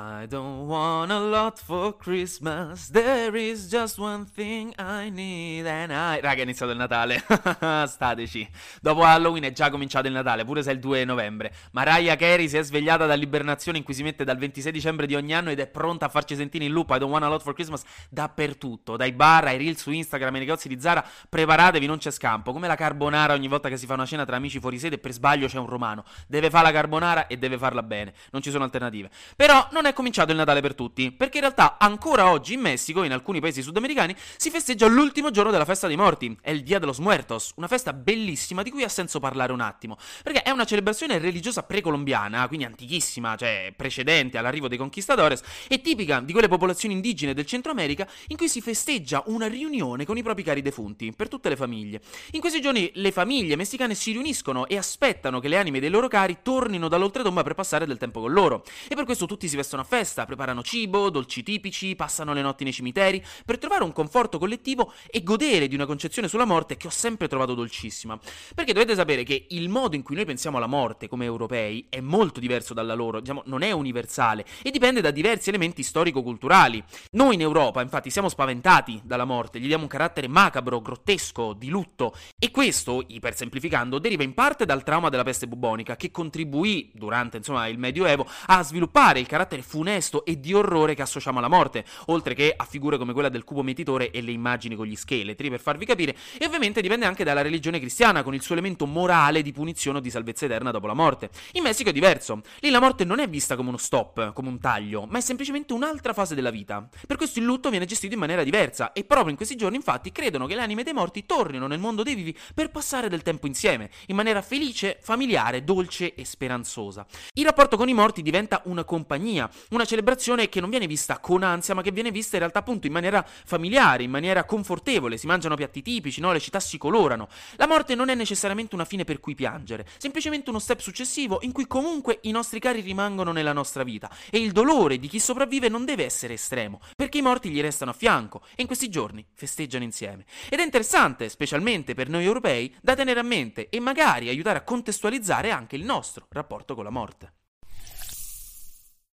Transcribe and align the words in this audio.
I 0.00 0.26
don't 0.28 0.68
want 0.68 1.10
a 1.10 1.18
lot 1.18 1.58
for 1.58 1.96
Christmas. 1.96 2.88
There 2.88 3.36
is 3.36 3.68
just 3.68 3.98
one 3.98 4.26
thing 4.32 4.72
I 4.78 5.10
need 5.10 5.66
and 5.66 5.90
I. 5.90 6.20
Raga, 6.20 6.38
è 6.38 6.42
iniziato 6.42 6.70
il 6.70 6.78
Natale. 6.78 7.20
Stateci. 7.88 8.48
Dopo 8.80 9.02
Halloween 9.02 9.42
è 9.42 9.52
già 9.52 9.70
cominciato 9.70 10.06
il 10.06 10.12
Natale, 10.12 10.44
pure 10.44 10.62
se 10.62 10.70
è 10.70 10.74
il 10.74 10.78
2 10.78 11.04
novembre. 11.04 11.52
Mariah 11.72 12.14
Carey 12.14 12.48
si 12.48 12.56
è 12.56 12.62
svegliata 12.62 13.06
dall'ibernazione 13.06 13.78
in 13.78 13.82
cui 13.82 13.92
si 13.92 14.04
mette 14.04 14.22
dal 14.22 14.36
26 14.36 14.70
dicembre 14.70 15.06
di 15.06 15.16
ogni 15.16 15.34
anno 15.34 15.50
ed 15.50 15.58
è 15.58 15.66
pronta 15.66 16.06
a 16.06 16.08
farci 16.08 16.36
sentire 16.36 16.64
in 16.64 16.70
loop 16.70 16.90
I 16.90 16.98
don't 16.98 17.10
want 17.10 17.24
a 17.24 17.28
lot 17.28 17.42
for 17.42 17.54
Christmas 17.54 17.82
dappertutto. 18.08 18.96
Dai 18.96 19.10
bar 19.10 19.46
ai 19.46 19.58
reel 19.58 19.76
su 19.76 19.90
Instagram 19.90 20.34
ai 20.34 20.40
negozi 20.40 20.68
di 20.68 20.80
Zara. 20.80 21.04
Preparatevi, 21.28 21.86
non 21.86 21.98
c'è 21.98 22.12
scampo. 22.12 22.52
Come 22.52 22.68
la 22.68 22.76
carbonara 22.76 23.34
ogni 23.34 23.48
volta 23.48 23.68
che 23.68 23.76
si 23.76 23.86
fa 23.86 23.94
una 23.94 24.06
cena 24.06 24.24
tra 24.24 24.36
amici 24.36 24.60
fuori 24.60 24.78
sede 24.78 24.94
e 24.94 24.98
per 24.98 25.10
sbaglio 25.10 25.48
c'è 25.48 25.58
un 25.58 25.66
romano. 25.66 26.04
Deve 26.28 26.50
fare 26.50 26.66
la 26.66 26.72
carbonara 26.72 27.26
e 27.26 27.36
deve 27.36 27.58
farla 27.58 27.82
bene. 27.82 28.14
Non 28.30 28.42
ci 28.42 28.52
sono 28.52 28.62
alternative. 28.62 29.10
Però 29.34 29.66
non 29.72 29.86
è 29.86 29.87
è 29.88 29.92
cominciato 29.92 30.30
il 30.30 30.36
Natale 30.36 30.60
per 30.60 30.74
tutti, 30.74 31.10
perché 31.10 31.38
in 31.38 31.44
realtà 31.44 31.76
ancora 31.78 32.30
oggi 32.30 32.54
in 32.54 32.60
Messico 32.60 33.02
e 33.02 33.06
in 33.06 33.12
alcuni 33.12 33.40
paesi 33.40 33.62
sudamericani 33.62 34.14
si 34.36 34.50
festeggia 34.50 34.86
l'ultimo 34.86 35.30
giorno 35.30 35.50
della 35.50 35.64
festa 35.64 35.86
dei 35.86 35.96
morti, 35.96 36.36
è 36.40 36.50
il 36.50 36.62
Dia 36.62 36.78
de 36.78 36.86
los 36.86 36.98
Muertos, 36.98 37.52
una 37.56 37.68
festa 37.68 37.92
bellissima 37.92 38.62
di 38.62 38.70
cui 38.70 38.82
ha 38.84 38.88
senso 38.88 39.20
parlare 39.20 39.52
un 39.52 39.60
attimo, 39.60 39.96
perché 40.22 40.42
è 40.42 40.50
una 40.50 40.64
celebrazione 40.64 41.18
religiosa 41.18 41.62
precolombiana, 41.62 42.46
quindi 42.46 42.66
antichissima, 42.66 43.36
cioè 43.36 43.72
precedente 43.76 44.38
all'arrivo 44.38 44.68
dei 44.68 44.78
conquistadores, 44.78 45.42
e 45.68 45.80
tipica 45.80 46.20
di 46.20 46.32
quelle 46.32 46.48
popolazioni 46.48 46.94
indigene 46.94 47.34
del 47.34 47.46
Centro 47.46 47.70
America 47.72 48.06
in 48.28 48.36
cui 48.36 48.48
si 48.48 48.60
festeggia 48.60 49.22
una 49.26 49.46
riunione 49.46 50.04
con 50.04 50.16
i 50.16 50.22
propri 50.22 50.42
cari 50.42 50.62
defunti, 50.62 51.12
per 51.14 51.28
tutte 51.28 51.48
le 51.48 51.56
famiglie. 51.56 52.00
In 52.32 52.40
questi 52.40 52.60
giorni 52.60 52.90
le 52.94 53.12
famiglie 53.12 53.56
messicane 53.56 53.94
si 53.94 54.12
riuniscono 54.12 54.66
e 54.66 54.76
aspettano 54.76 55.40
che 55.40 55.48
le 55.48 55.56
anime 55.56 55.80
dei 55.80 55.90
loro 55.90 56.08
cari 56.08 56.38
tornino 56.42 56.88
dall'oltretomba 56.88 57.42
per 57.42 57.54
passare 57.54 57.86
del 57.86 57.98
tempo 57.98 58.20
con 58.20 58.32
loro, 58.32 58.64
e 58.88 58.94
per 58.94 59.04
questo 59.04 59.26
tutti 59.26 59.48
si 59.48 59.56
vestono 59.56 59.77
a 59.80 59.84
festa, 59.84 60.24
preparano 60.24 60.62
cibo, 60.62 61.10
dolci 61.10 61.42
tipici, 61.42 61.94
passano 61.94 62.32
le 62.32 62.42
notti 62.42 62.64
nei 62.64 62.72
cimiteri, 62.72 63.24
per 63.44 63.58
trovare 63.58 63.84
un 63.84 63.92
conforto 63.92 64.38
collettivo 64.38 64.92
e 65.10 65.22
godere 65.22 65.68
di 65.68 65.74
una 65.74 65.86
concezione 65.86 66.28
sulla 66.28 66.44
morte 66.44 66.76
che 66.76 66.86
ho 66.86 66.90
sempre 66.90 67.28
trovato 67.28 67.54
dolcissima. 67.54 68.18
Perché 68.54 68.72
dovete 68.72 68.94
sapere 68.94 69.22
che 69.22 69.46
il 69.50 69.68
modo 69.68 69.96
in 69.96 70.02
cui 70.02 70.16
noi 70.16 70.24
pensiamo 70.24 70.56
alla 70.56 70.66
morte 70.66 71.08
come 71.08 71.24
europei 71.24 71.86
è 71.88 72.00
molto 72.00 72.40
diverso 72.40 72.74
dalla 72.74 72.94
loro, 72.94 73.20
diciamo, 73.20 73.42
non 73.46 73.62
è 73.62 73.70
universale 73.72 74.44
e 74.62 74.70
dipende 74.70 75.00
da 75.00 75.10
diversi 75.10 75.48
elementi 75.48 75.82
storico-culturali. 75.82 76.82
Noi 77.12 77.34
in 77.34 77.40
Europa, 77.40 77.82
infatti, 77.82 78.10
siamo 78.10 78.28
spaventati 78.28 79.00
dalla 79.04 79.24
morte, 79.24 79.60
gli 79.60 79.66
diamo 79.66 79.84
un 79.84 79.88
carattere 79.88 80.28
macabro, 80.28 80.80
grottesco, 80.80 81.52
di 81.52 81.68
lutto 81.68 82.14
e 82.38 82.50
questo, 82.50 83.04
ipersemplificando, 83.06 83.98
deriva 83.98 84.22
in 84.22 84.34
parte 84.34 84.64
dal 84.64 84.82
trauma 84.82 85.08
della 85.08 85.24
peste 85.24 85.46
bubonica 85.46 85.96
che 85.96 86.10
contribuì 86.10 86.90
durante, 86.94 87.38
insomma, 87.38 87.66
il 87.66 87.78
Medioevo 87.78 88.26
a 88.46 88.62
sviluppare 88.62 89.20
il 89.20 89.26
carattere 89.26 89.62
funesto 89.68 90.24
e 90.24 90.40
di 90.40 90.54
orrore 90.54 90.94
che 90.94 91.02
associamo 91.02 91.38
alla 91.38 91.48
morte, 91.48 91.84
oltre 92.06 92.32
che 92.34 92.54
a 92.56 92.64
figure 92.64 92.96
come 92.96 93.12
quella 93.12 93.28
del 93.28 93.44
cubo 93.44 93.62
mietitore 93.62 94.10
e 94.10 94.22
le 94.22 94.30
immagini 94.30 94.74
con 94.74 94.86
gli 94.86 94.96
scheletri, 94.96 95.50
per 95.50 95.60
farvi 95.60 95.84
capire, 95.84 96.16
e 96.38 96.46
ovviamente 96.46 96.80
dipende 96.80 97.04
anche 97.04 97.22
dalla 97.22 97.42
religione 97.42 97.78
cristiana, 97.78 98.22
con 98.22 98.34
il 98.34 98.40
suo 98.40 98.54
elemento 98.54 98.86
morale 98.86 99.42
di 99.42 99.52
punizione 99.52 99.98
o 99.98 100.00
di 100.00 100.10
salvezza 100.10 100.46
eterna 100.46 100.70
dopo 100.70 100.86
la 100.86 100.94
morte. 100.94 101.28
In 101.52 101.62
Messico 101.62 101.90
è 101.90 101.92
diverso, 101.92 102.40
lì 102.60 102.70
la 102.70 102.80
morte 102.80 103.04
non 103.04 103.20
è 103.20 103.28
vista 103.28 103.56
come 103.56 103.68
uno 103.68 103.76
stop, 103.76 104.32
come 104.32 104.48
un 104.48 104.58
taglio, 104.58 105.06
ma 105.06 105.18
è 105.18 105.20
semplicemente 105.20 105.74
un'altra 105.74 106.14
fase 106.14 106.34
della 106.34 106.50
vita. 106.50 106.88
Per 107.06 107.18
questo 107.18 107.38
il 107.38 107.44
lutto 107.44 107.68
viene 107.68 107.84
gestito 107.84 108.14
in 108.14 108.20
maniera 108.20 108.42
diversa, 108.42 108.92
e 108.92 109.04
proprio 109.04 109.30
in 109.30 109.36
questi 109.36 109.56
giorni 109.56 109.76
infatti 109.76 110.10
credono 110.10 110.46
che 110.46 110.54
le 110.54 110.62
anime 110.62 110.82
dei 110.82 110.94
morti 110.94 111.26
tornino 111.26 111.66
nel 111.66 111.78
mondo 111.78 112.02
dei 112.02 112.14
vivi 112.14 112.36
per 112.54 112.70
passare 112.70 113.08
del 113.08 113.22
tempo 113.22 113.46
insieme, 113.46 113.90
in 114.06 114.16
maniera 114.16 114.40
felice, 114.40 114.98
familiare, 115.02 115.62
dolce 115.62 116.14
e 116.14 116.24
speranzosa. 116.24 117.06
Il 117.34 117.44
rapporto 117.44 117.76
con 117.76 117.88
i 117.88 117.94
morti 117.94 118.22
diventa 118.22 118.62
una 118.64 118.84
compagnia, 118.84 119.47
una 119.70 119.84
celebrazione 119.84 120.48
che 120.48 120.60
non 120.60 120.70
viene 120.70 120.86
vista 120.86 121.18
con 121.18 121.42
ansia, 121.42 121.74
ma 121.74 121.82
che 121.82 121.90
viene 121.90 122.10
vista 122.10 122.36
in 122.36 122.40
realtà 122.40 122.60
appunto 122.60 122.86
in 122.86 122.92
maniera 122.92 123.24
familiare, 123.24 124.02
in 124.02 124.10
maniera 124.10 124.44
confortevole, 124.44 125.16
si 125.16 125.26
mangiano 125.26 125.54
piatti 125.56 125.82
tipici, 125.82 126.20
no? 126.20 126.32
le 126.32 126.40
città 126.40 126.60
si 126.60 126.78
colorano. 126.78 127.28
La 127.56 127.66
morte 127.66 127.94
non 127.94 128.08
è 128.08 128.14
necessariamente 128.14 128.74
una 128.74 128.84
fine 128.84 129.04
per 129.04 129.20
cui 129.20 129.34
piangere, 129.34 129.86
semplicemente 129.98 130.50
uno 130.50 130.58
step 130.58 130.80
successivo 130.80 131.38
in 131.42 131.52
cui 131.52 131.66
comunque 131.66 132.18
i 132.22 132.30
nostri 132.30 132.58
cari 132.58 132.80
rimangono 132.80 133.32
nella 133.32 133.52
nostra 133.52 133.82
vita 133.82 134.10
e 134.30 134.38
il 134.38 134.52
dolore 134.52 134.98
di 134.98 135.08
chi 135.08 135.18
sopravvive 135.18 135.68
non 135.68 135.84
deve 135.84 136.04
essere 136.04 136.34
estremo, 136.34 136.80
perché 136.96 137.18
i 137.18 137.22
morti 137.22 137.50
gli 137.50 137.60
restano 137.60 137.90
a 137.90 137.94
fianco 137.94 138.42
e 138.54 138.62
in 138.62 138.66
questi 138.66 138.88
giorni 138.88 139.24
festeggiano 139.34 139.84
insieme. 139.84 140.24
Ed 140.48 140.58
è 140.58 140.62
interessante, 140.62 141.28
specialmente 141.28 141.94
per 141.94 142.08
noi 142.08 142.24
europei, 142.24 142.74
da 142.80 142.94
tenere 142.94 143.20
a 143.20 143.24
mente 143.24 143.68
e 143.68 143.80
magari 143.80 144.28
aiutare 144.28 144.58
a 144.58 144.62
contestualizzare 144.62 145.50
anche 145.50 145.76
il 145.76 145.84
nostro 145.84 146.26
rapporto 146.30 146.74
con 146.74 146.84
la 146.84 146.90
morte. 146.90 147.37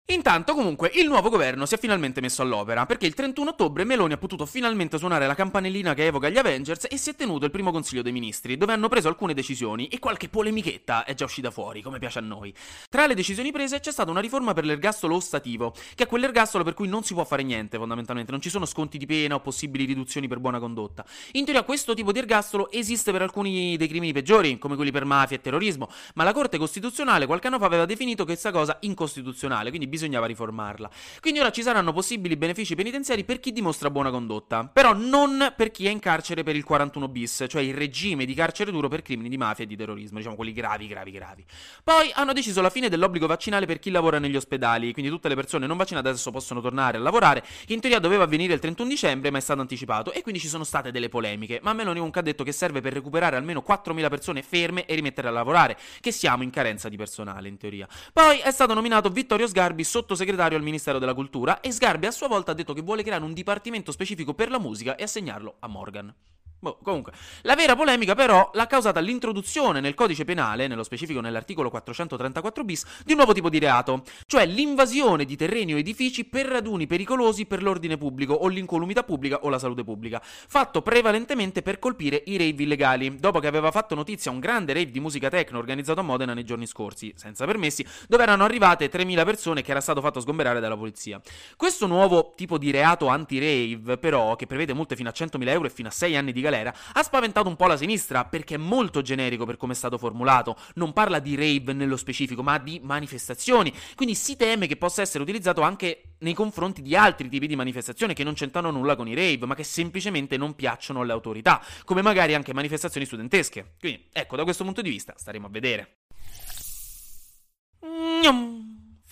Intanto 0.08 0.54
comunque 0.54 0.92
il 0.96 1.08
nuovo 1.08 1.30
governo 1.30 1.66
si 1.66 1.76
è 1.76 1.78
finalmente 1.78 2.20
messo 2.20 2.42
all'opera, 2.42 2.86
perché 2.86 3.06
il 3.06 3.14
31 3.14 3.52
ottobre 3.52 3.86
Meloni 3.86 4.12
ha 4.12 4.18
potuto 4.18 4.46
finalmente 4.46 4.98
suonare 4.98 5.26
la 5.28 5.34
campanellina 5.34 5.94
che 5.94 6.08
evoca 6.08 6.28
gli 6.28 6.38
Avengers 6.38 6.88
e 6.90 6.98
si 6.98 7.12
è 7.12 7.16
tenuto 7.16 7.46
il 7.46 7.52
primo 7.52 7.72
consiglio 7.72 8.02
dei 8.02 8.12
ministri, 8.12 8.58
dove 8.58 8.74
hanno 8.74 8.90
preso 8.90 9.08
alcune 9.08 9.34
decisioni 9.34 9.88
e 9.88 10.00
qualche 10.00 10.28
polemichetta 10.28 11.06
è 11.06 11.14
già 11.14 11.24
uscita 11.24 11.52
fuori, 11.52 11.82
come 11.82 12.00
piace 12.00 12.20
a 12.20 12.22
noi. 12.22 12.54
Tra 12.90 13.08
le 13.08 13.16
decisioni 13.16 13.54
prese 13.54 13.80
c'è 13.80 13.94
stata 13.94 14.12
una 14.12 14.20
riforma 14.20 14.52
per 14.52 14.66
l'ergastolo 14.66 15.16
ostativo, 15.16 15.74
che 15.96 16.04
è 16.04 16.08
quell'ergastolo 16.08 16.66
per 16.66 16.74
cui 16.74 16.90
non 16.90 17.04
si 17.04 17.14
può 17.14 17.24
fare 17.24 17.44
niente 17.44 17.78
fondamentalmente, 17.78 18.32
non 18.32 18.42
ci 18.42 18.50
sono 18.50 18.66
sconti 18.66 18.98
di 18.98 19.06
pena 19.06 19.36
o 19.36 19.40
possibili 19.40 19.86
riduzioni 19.86 20.28
per 20.28 20.40
buona 20.40 20.60
condotta. 20.60 21.06
In 21.32 21.46
teoria 21.46 21.64
questo 21.64 21.94
tipo 21.94 22.12
di 22.12 22.20
ergastolo 22.20 22.70
esiste 22.72 23.14
per 23.14 23.22
alcuni 23.22 23.78
dei 23.78 23.88
crimini 23.88 24.12
peggiori, 24.12 24.60
come 24.60 24.76
quelli 24.76 24.92
per 24.92 25.06
mafia 25.06 25.38
e 25.38 25.40
terrorismo, 25.40 25.90
ma 26.16 26.26
la 26.26 26.34
Corte 26.34 26.58
Costituzionale 26.58 27.26
qualche 27.26 27.48
anno 27.48 27.58
fa 27.58 27.68
aveva 27.68 27.86
definito 27.86 28.26
questa 28.26 28.52
cosa 28.52 28.76
incostituzionale, 28.82 29.70
quindi 29.70 29.92
bisognava 29.94 30.26
riformarla. 30.26 30.90
Quindi 31.22 31.40
ora 31.40 31.52
ci 31.52 31.62
saranno 31.62 31.94
possibili 31.94 32.36
benefici 32.36 32.74
penitenziari 32.74 33.24
per 33.24 33.40
chi 33.40 33.52
dimostra 33.52 33.92
buona 33.92 34.10
condotta, 34.10 34.66
però 34.66 34.94
non 34.94 35.54
per 35.56 35.70
chi 35.70 35.86
è 35.86 35.92
in 35.92 36.00
carcere 36.00 36.42
per 36.42 36.56
il 36.56 36.64
41 36.64 37.08
bis, 37.08 37.46
cioè 37.48 37.62
il 37.62 37.76
regime 37.76 38.26
di 38.26 38.34
carcere 38.34 38.72
duro 38.72 38.88
per 38.88 39.04
crimini 39.04 39.30
di 39.30 39.38
mafia 39.38 39.66
e 39.66 39.68
di 39.68 39.76
terrorismo, 39.76 40.18
diciamo 40.18 40.36
quelli 40.36 40.52
gravi, 40.52 40.88
gravi, 40.88 41.12
gravi. 41.12 41.46
Poi 41.84 42.10
hanno 42.14 42.34
deciso 42.34 42.62
la 42.62 42.72
fine 42.72 42.90
dell'obbligo 42.90 43.28
vaccinale 43.28 43.68
per 43.68 43.78
chi 43.78 43.92
lavora 43.92 44.18
negli 44.18 44.36
ospedali, 44.36 44.92
quindi 44.94 45.12
tutte 45.12 45.30
le 45.30 45.36
persone 45.36 45.68
non 45.68 45.78
vaccinate 45.78 46.08
adesso 46.08 46.32
possono 46.32 46.60
tornare 46.60 46.98
a 46.98 47.00
lavorare, 47.00 47.44
in 47.68 47.80
teoria 47.80 48.00
doveva 48.00 48.24
avvenire 48.24 48.54
il 48.54 48.60
31 48.60 48.90
dicembre, 48.90 49.30
ma 49.30 49.38
è 49.38 49.42
stato 49.42 49.62
anticipato 49.62 50.12
e 50.12 50.22
quindi 50.22 50.42
ci 50.42 50.48
sono 50.48 50.64
state 50.64 50.92
delle 50.92 51.10
polemiche, 51.10 51.60
ma 51.62 51.74
Meloni 51.74 51.98
comunque 51.98 52.22
ha 52.22 52.24
detto 52.24 52.44
che 52.44 52.52
serve 52.52 52.82
per 52.82 52.94
recuperare 52.94 53.36
almeno 53.36 53.64
4.000 53.66 54.10
persone 54.10 54.42
ferme 54.42 54.86
e 54.86 54.96
rimettere 54.96 55.28
a 55.28 55.32
lavorare, 55.32 55.78
che 56.00 56.12
siamo 56.12 56.42
in 56.44 56.50
carenza 56.50 56.90
di 56.90 56.98
personale 56.98 57.48
in 57.48 57.58
teoria. 57.58 57.88
Poi 58.12 58.40
è 58.40 58.52
stato 58.52 58.74
nominato 58.74 59.10
Vittorio 59.10 59.48
Sgarbi 59.48 59.83
sottosegretario 59.84 60.32
sottosegretario 60.34 60.58
al 60.58 60.64
Ministero 60.64 61.00
della 61.00 61.14
Cultura 61.14 61.60
e 61.60 61.72
Sgarbi 61.72 62.06
a 62.06 62.12
sua 62.12 62.28
volta 62.28 62.52
ha 62.52 62.56
detto 62.56 62.74
che 62.74 62.82
vuole 62.82 63.04
creare 63.04 63.24
un 63.24 63.34
dipartimento 63.34 63.92
specifico 63.92 64.34
per 64.34 64.50
la 64.50 64.60
musica 64.60 64.96
e 64.96 65.04
assegnarlo 65.04 65.56
a 65.60 65.68
Morgan. 65.68 66.14
Boh, 66.64 66.78
comunque, 66.82 67.12
la 67.42 67.56
vera 67.56 67.76
polemica 67.76 68.16
però 68.16 68.50
l'ha 68.54 68.68
causata 68.68 69.02
l'introduzione 69.02 69.82
nel 69.82 69.96
codice 69.96 70.24
penale, 70.24 70.68
nello 70.68 70.84
specifico 70.84 71.20
nell'articolo 71.20 71.70
434 71.70 72.64
bis, 72.64 72.86
di 73.04 73.12
un 73.12 73.18
nuovo 73.18 73.34
tipo 73.34 73.50
di 73.50 73.60
reato, 73.60 74.04
cioè 74.26 74.46
l'invasione 74.46 75.26
di 75.26 75.36
terreni 75.36 75.74
o 75.74 75.78
edifici 75.78 76.24
per 76.24 76.46
raduni 76.46 76.88
pericolosi 76.88 77.46
per 77.46 77.62
l'ordine 77.62 77.98
pubblico 77.98 78.34
o 78.34 78.48
l'incolumità 78.48 79.04
pubblica 79.04 79.40
o 79.42 79.50
la 79.50 79.60
salute 79.60 79.84
pubblica, 79.84 80.22
fatto 80.24 80.82
prevalentemente 80.82 81.62
per 81.62 81.80
colpire 81.80 82.24
i 82.28 82.38
rave 82.38 82.64
illegali, 82.64 83.18
dopo 83.18 83.40
che 83.40 83.48
aveva 83.48 83.70
fatto 83.70 83.94
notizia 83.94 84.32
un 84.32 84.40
grande 84.40 84.72
rave 84.72 84.90
di 84.90 85.02
musica 85.02 85.28
techno 85.28 85.58
organizzato 85.58 86.00
a 86.00 86.04
Modena 86.04 86.34
nei 86.34 86.46
giorni 86.46 86.66
scorsi, 86.66 87.12
senza 87.18 87.46
permessi, 87.46 87.86
dove 88.08 88.24
erano 88.24 88.46
arrivate 88.46 88.90
3.000 88.90 89.26
persone 89.26 89.62
che 89.64 89.72
era 89.72 89.82
stato 89.82 90.00
fatto 90.00 90.22
sgomberare 90.22 90.62
dalla 90.62 90.78
polizia. 90.78 91.20
Questo 91.58 91.88
nuovo 91.88 92.32
tipo 92.38 92.58
di 92.58 92.72
reato 92.72 93.08
anti-rave, 93.08 93.98
però, 93.98 94.38
che 94.38 94.48
prevede 94.48 94.74
multe 94.74 94.96
fino 94.96 95.10
a 95.10 95.14
100.000 95.14 95.50
euro 95.50 95.68
e 95.68 95.70
fino 95.70 95.90
a 95.90 95.92
6 95.92 96.16
anni 96.16 96.32
di 96.32 96.40
galera, 96.40 96.52
galera, 96.54 96.74
ha 96.94 97.04
spaventato 97.04 97.48
un 97.50 97.56
po' 97.56 97.66
la 97.66 97.78
sinistra 97.78 98.26
perché 98.26 98.56
è 98.56 98.58
molto 98.58 99.02
generico 99.02 99.46
per 99.46 99.58
come 99.58 99.74
è 99.74 99.76
stato 99.76 99.98
formulato, 99.98 100.56
non 100.76 100.94
parla 100.94 101.20
di 101.20 101.36
rave 101.36 101.74
nello 101.74 101.98
specifico, 101.98 102.44
ma 102.44 102.58
di 102.60 102.80
manifestazioni, 102.84 103.74
quindi 103.96 104.16
si 104.16 104.36
teme 104.36 104.68
che 104.68 104.78
possa 104.78 105.02
essere 105.02 105.24
utilizzato 105.24 105.62
anche 105.62 106.16
nei 106.20 106.34
confronti 106.34 106.82
di 106.82 106.96
altri 106.96 107.28
tipi 107.28 107.48
di 107.48 107.56
manifestazioni 107.56 108.14
che 108.14 108.24
non 108.24 108.34
c'entrano 108.34 108.72
nulla 108.72 108.96
con 108.96 109.08
i 109.08 109.16
rave, 109.16 109.46
ma 109.46 109.56
che 109.56 109.64
semplicemente 109.64 110.38
non 110.38 110.56
piacciono 110.56 111.02
alle 111.02 111.12
autorità, 111.12 111.62
come 111.84 112.02
magari 112.02 112.34
anche 112.36 112.54
manifestazioni 112.54 113.06
studentesche. 113.06 113.76
Quindi, 113.80 114.08
ecco, 114.12 114.36
da 114.36 114.44
questo 114.44 114.64
punto 114.64 114.82
di 114.82 114.90
vista 114.90 115.14
staremo 115.18 115.48
a 115.48 115.50
vedere. 115.50 115.98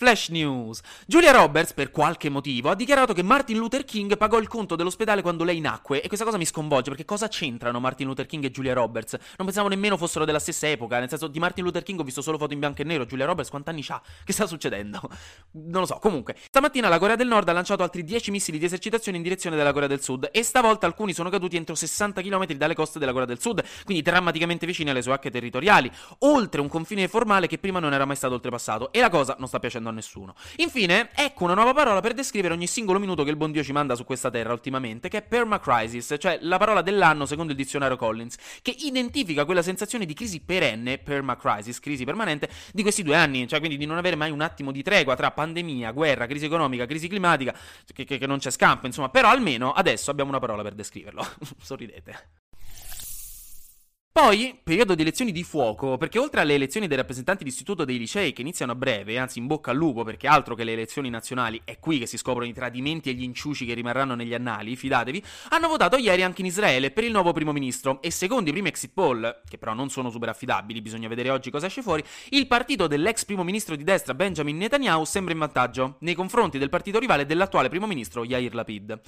Flash 0.01 0.29
News. 0.29 0.81
Julia 1.05 1.31
Roberts, 1.31 1.73
per 1.73 1.91
qualche 1.91 2.27
motivo, 2.27 2.71
ha 2.71 2.75
dichiarato 2.75 3.13
che 3.13 3.21
Martin 3.21 3.55
Luther 3.59 3.85
King 3.85 4.17
pagò 4.17 4.39
il 4.39 4.47
conto 4.47 4.75
dell'ospedale 4.75 5.21
quando 5.21 5.43
lei 5.43 5.59
nacque 5.59 6.01
e 6.01 6.07
questa 6.07 6.25
cosa 6.25 6.37
mi 6.37 6.45
sconvolge 6.45 6.89
perché 6.89 7.05
cosa 7.05 7.27
c'entrano 7.27 7.79
Martin 7.79 8.07
Luther 8.07 8.25
King 8.25 8.43
e 8.45 8.49
Julia 8.49 8.73
Roberts? 8.73 9.11
Non 9.37 9.45
pensavo 9.45 9.67
nemmeno 9.67 9.97
fossero 9.97 10.25
della 10.25 10.39
stessa 10.39 10.67
epoca, 10.67 10.97
nel 10.97 11.07
senso 11.07 11.27
di 11.27 11.37
Martin 11.37 11.65
Luther 11.65 11.83
King 11.83 11.99
ho 11.99 12.03
visto 12.03 12.23
solo 12.23 12.39
foto 12.39 12.51
in 12.53 12.57
bianco 12.57 12.81
e 12.81 12.83
nero, 12.83 13.05
Julia 13.05 13.27
Roberts 13.27 13.51
quanti 13.51 13.69
anni 13.69 13.85
ha? 13.89 14.01
Che 14.25 14.33
sta 14.33 14.47
succedendo? 14.47 15.01
Non 15.51 15.81
lo 15.81 15.85
so, 15.85 15.99
comunque. 15.99 16.35
Stamattina 16.47 16.89
la 16.89 16.97
Corea 16.97 17.15
del 17.15 17.27
Nord 17.27 17.47
ha 17.49 17.53
lanciato 17.53 17.83
altri 17.83 18.03
10 18.03 18.31
missili 18.31 18.57
di 18.57 18.65
esercitazione 18.65 19.17
in 19.17 19.23
direzione 19.23 19.55
della 19.55 19.71
Corea 19.71 19.87
del 19.87 20.01
Sud 20.01 20.29
e 20.31 20.41
stavolta 20.41 20.87
alcuni 20.87 21.13
sono 21.13 21.29
caduti 21.29 21.57
entro 21.57 21.75
60 21.75 22.23
km 22.23 22.53
dalle 22.53 22.73
coste 22.73 22.97
della 22.97 23.11
Corea 23.11 23.27
del 23.27 23.39
Sud, 23.39 23.63
quindi 23.85 24.01
drammaticamente 24.01 24.65
vicini 24.65 24.89
alle 24.89 25.03
sue 25.03 25.13
acque 25.13 25.29
territoriali, 25.29 25.91
oltre 26.21 26.59
un 26.59 26.69
confine 26.69 27.07
formale 27.07 27.45
che 27.45 27.59
prima 27.59 27.77
non 27.77 27.93
era 27.93 28.05
mai 28.05 28.15
stato 28.15 28.33
oltrepassato 28.33 28.91
e 28.91 28.99
la 28.99 29.11
cosa 29.11 29.35
non 29.37 29.47
sta 29.47 29.59
piacendo 29.59 29.89
a 29.91 29.93
nessuno. 29.93 30.33
Infine, 30.57 31.11
ecco 31.13 31.43
una 31.43 31.53
nuova 31.53 31.73
parola 31.73 31.99
per 32.01 32.13
descrivere 32.13 32.53
ogni 32.53 32.67
singolo 32.67 32.99
minuto 32.99 33.23
che 33.23 33.29
il 33.29 33.35
buon 33.35 33.51
Dio 33.51 33.63
ci 33.63 33.71
manda 33.71 33.95
su 33.95 34.03
questa 34.03 34.29
terra 34.29 34.53
ultimamente, 34.53 35.09
che 35.09 35.19
è 35.19 35.21
permacrisis, 35.21 36.15
cioè 36.19 36.39
la 36.41 36.57
parola 36.57 36.81
dell'anno 36.81 37.25
secondo 37.25 37.51
il 37.51 37.57
dizionario 37.57 37.97
Collins, 37.97 38.37
che 38.61 38.75
identifica 38.79 39.45
quella 39.45 39.61
sensazione 39.61 40.05
di 40.05 40.13
crisi 40.13 40.41
perenne, 40.41 40.97
permacrisis, 40.97 41.79
crisi 41.79 42.03
permanente, 42.03 42.49
di 42.73 42.81
questi 42.81 43.03
due 43.03 43.15
anni, 43.15 43.47
cioè 43.47 43.59
quindi 43.59 43.77
di 43.77 43.85
non 43.85 43.97
avere 43.97 44.15
mai 44.15 44.31
un 44.31 44.41
attimo 44.41 44.71
di 44.71 44.81
tregua 44.81 45.15
tra 45.15 45.31
pandemia, 45.31 45.91
guerra, 45.91 46.25
crisi 46.25 46.45
economica, 46.45 46.85
crisi 46.85 47.07
climatica, 47.07 47.55
che, 47.93 48.05
che, 48.05 48.17
che 48.17 48.27
non 48.27 48.39
c'è 48.39 48.51
scampo, 48.51 48.85
insomma, 48.85 49.09
però 49.09 49.29
almeno 49.29 49.71
adesso 49.71 50.11
abbiamo 50.11 50.29
una 50.29 50.39
parola 50.39 50.63
per 50.63 50.73
descriverlo. 50.73 51.25
Sorridete. 51.61 52.40
Poi, 54.13 54.59
periodo 54.61 54.93
di 54.93 55.03
elezioni 55.03 55.31
di 55.31 55.41
fuoco, 55.41 55.95
perché 55.95 56.19
oltre 56.19 56.41
alle 56.41 56.55
elezioni 56.55 56.85
dei 56.85 56.97
rappresentanti 56.97 57.45
d'istituto 57.45 57.85
dei 57.85 57.97
licei 57.97 58.33
che 58.33 58.41
iniziano 58.41 58.73
a 58.73 58.75
breve, 58.75 59.17
anzi 59.17 59.39
in 59.39 59.47
bocca 59.47 59.71
al 59.71 59.77
lupo 59.77 60.03
perché 60.03 60.27
altro 60.27 60.53
che 60.53 60.65
le 60.65 60.73
elezioni 60.73 61.09
nazionali, 61.09 61.61
è 61.63 61.79
qui 61.79 61.97
che 61.97 62.05
si 62.05 62.17
scoprono 62.17 62.45
i 62.45 62.51
tradimenti 62.51 63.09
e 63.09 63.13
gli 63.13 63.23
inciuci 63.23 63.65
che 63.65 63.73
rimarranno 63.73 64.13
negli 64.13 64.33
annali, 64.33 64.75
fidatevi, 64.75 65.23
hanno 65.51 65.69
votato 65.69 65.95
ieri 65.95 66.23
anche 66.23 66.41
in 66.41 66.47
Israele 66.47 66.91
per 66.91 67.05
il 67.05 67.11
nuovo 67.13 67.31
primo 67.31 67.53
ministro 67.53 68.01
e 68.01 68.11
secondo 68.11 68.49
i 68.49 68.51
primi 68.51 68.67
exit 68.67 68.91
poll, 68.93 69.43
che 69.47 69.57
però 69.57 69.73
non 69.73 69.89
sono 69.89 70.09
super 70.09 70.27
affidabili, 70.27 70.81
bisogna 70.81 71.07
vedere 71.07 71.29
oggi 71.29 71.49
cosa 71.49 71.67
esce 71.67 71.81
fuori, 71.81 72.03
il 72.31 72.47
partito 72.47 72.87
dell'ex 72.87 73.23
primo 73.23 73.45
ministro 73.45 73.77
di 73.77 73.85
destra 73.85 74.13
Benjamin 74.13 74.57
Netanyahu 74.57 75.05
sembra 75.05 75.31
in 75.31 75.39
vantaggio 75.39 75.95
nei 75.99 76.15
confronti 76.15 76.57
del 76.57 76.69
partito 76.69 76.99
rivale 76.99 77.25
dell'attuale 77.25 77.69
primo 77.69 77.87
ministro 77.87 78.25
Yair 78.25 78.55
Lapid. 78.55 78.99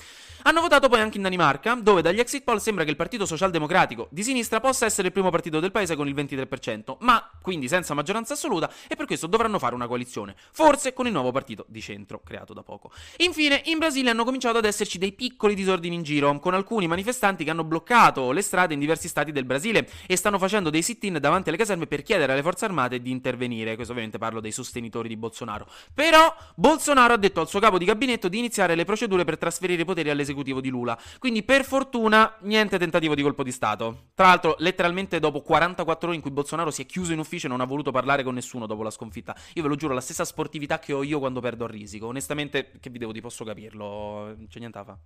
Hanno 0.43 0.61
votato 0.61 0.87
poi 0.87 1.01
anche 1.01 1.17
in 1.17 1.23
Danimarca, 1.23 1.73
dove 1.75 2.01
dagli 2.01 2.19
exit 2.19 2.45
poll 2.45 2.59
sembra 2.59 2.85
che 2.85 2.89
il 2.89 2.95
partito 2.95 3.25
socialdemocratico 3.25 4.07
di 4.09 4.23
sinistra 4.23 4.61
possa 4.61 4.85
essere 4.85 4.91
essere 4.93 5.07
il 5.07 5.13
primo 5.13 5.31
partito 5.31 5.59
del 5.59 5.71
paese 5.71 5.95
con 5.95 6.07
il 6.07 6.13
23%, 6.13 6.97
ma 6.99 7.27
quindi 7.41 7.67
senza 7.67 7.95
maggioranza 7.95 8.33
assoluta 8.33 8.71
e 8.87 8.95
per 8.95 9.07
questo 9.07 9.25
dovranno 9.25 9.57
fare 9.57 9.73
una 9.73 9.87
coalizione, 9.87 10.35
forse 10.51 10.93
con 10.93 11.07
il 11.07 11.11
nuovo 11.11 11.31
partito 11.31 11.65
di 11.67 11.81
centro 11.81 12.21
creato 12.23 12.53
da 12.53 12.61
poco. 12.61 12.91
Infine, 13.17 13.61
in 13.65 13.79
Brasile 13.79 14.11
hanno 14.11 14.23
cominciato 14.23 14.59
ad 14.59 14.65
esserci 14.65 14.99
dei 14.99 15.11
piccoli 15.13 15.55
disordini 15.55 15.95
in 15.95 16.03
giro, 16.03 16.39
con 16.39 16.53
alcuni 16.53 16.87
manifestanti 16.87 17.43
che 17.43 17.49
hanno 17.49 17.63
bloccato 17.63 18.31
le 18.31 18.41
strade 18.41 18.75
in 18.75 18.79
diversi 18.79 19.07
stati 19.07 19.31
del 19.31 19.45
Brasile 19.45 19.89
e 20.05 20.15
stanno 20.15 20.37
facendo 20.37 20.69
dei 20.69 20.83
sit-in 20.83 21.17
davanti 21.19 21.49
alle 21.49 21.57
caserme 21.57 21.87
per 21.87 22.03
chiedere 22.03 22.31
alle 22.31 22.43
forze 22.43 22.65
armate 22.65 23.01
di 23.01 23.09
intervenire. 23.09 23.73
Questo 23.73 23.93
ovviamente 23.93 24.19
parlo 24.19 24.39
dei 24.39 24.51
sostenitori 24.51 25.07
di 25.07 25.17
Bolsonaro. 25.17 25.67
Però 25.93 26.33
Bolsonaro 26.55 27.13
ha 27.13 27.17
detto 27.17 27.39
al 27.39 27.49
suo 27.49 27.59
capo 27.59 27.77
di 27.77 27.85
gabinetto 27.85 28.27
di 28.27 28.37
iniziare 28.37 28.75
le 28.75 28.85
procedure 28.85 29.23
per 29.23 29.37
trasferire 29.37 29.81
i 29.81 29.85
poteri 29.85 30.11
all'esecutivo 30.11 30.61
di 30.61 30.69
Lula. 30.69 30.97
Quindi 31.17 31.41
per 31.43 31.65
fortuna 31.65 32.35
niente 32.41 32.77
tentativo 32.77 33.15
di 33.15 33.23
colpo 33.23 33.43
di 33.43 33.51
Stato. 33.51 34.09
Tra 34.13 34.27
l'altro, 34.27 34.55
letteralmente 34.59 34.82
letteralmente 34.83 35.19
dopo 35.19 35.41
44 35.41 36.07
ore 36.07 36.17
in 36.17 36.21
cui 36.21 36.31
Bolsonaro 36.31 36.69
si 36.69 36.81
è 36.81 36.85
chiuso 36.85 37.13
in 37.13 37.19
ufficio 37.19 37.45
e 37.45 37.49
non 37.49 37.61
ha 37.61 37.65
voluto 37.65 37.91
parlare 37.91 38.23
con 38.23 38.33
nessuno 38.33 38.65
dopo 38.65 38.83
la 38.83 38.89
sconfitta. 38.89 39.35
Io 39.53 39.61
ve 39.61 39.69
lo 39.69 39.75
giuro, 39.75 39.93
la 39.93 40.01
stessa 40.01 40.25
sportività 40.25 40.79
che 40.79 40.91
ho 40.91 41.03
io 41.03 41.19
quando 41.19 41.39
perdo 41.39 41.63
a 41.63 41.67
risico. 41.67 42.07
Onestamente, 42.07 42.71
che 42.79 42.89
vi 42.89 42.97
devo 42.97 43.13
di 43.13 43.21
posso 43.21 43.45
capirlo, 43.45 44.25
non 44.35 44.47
c'è 44.49 44.59
niente 44.59 44.77
da 44.77 44.83
fare. 44.83 44.99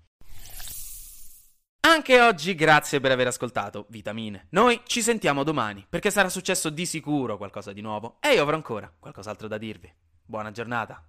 Anche 1.82 2.20
oggi 2.20 2.56
grazie 2.56 3.00
per 3.00 3.12
aver 3.12 3.28
ascoltato 3.28 3.86
Vitamine. 3.90 4.48
Noi 4.50 4.82
ci 4.86 5.02
sentiamo 5.02 5.44
domani, 5.44 5.86
perché 5.88 6.10
sarà 6.10 6.30
successo 6.30 6.70
di 6.70 6.86
sicuro 6.86 7.38
qualcosa 7.38 7.72
di 7.72 7.82
nuovo 7.82 8.18
e 8.20 8.34
io 8.34 8.42
avrò 8.42 8.56
ancora 8.56 8.92
qualcos'altro 8.98 9.48
da 9.48 9.58
dirvi. 9.58 9.94
Buona 10.26 10.52
giornata. 10.52 11.02